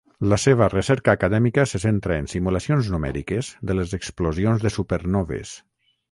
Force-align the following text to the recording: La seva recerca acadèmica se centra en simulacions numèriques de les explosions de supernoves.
La 0.31 0.37
seva 0.43 0.67
recerca 0.71 1.13
acadèmica 1.17 1.65
se 1.71 1.81
centra 1.83 2.17
en 2.21 2.29
simulacions 2.31 2.89
numèriques 2.93 3.51
de 3.71 3.75
les 3.81 3.93
explosions 4.01 4.65
de 4.65 4.73
supernoves. 4.79 5.53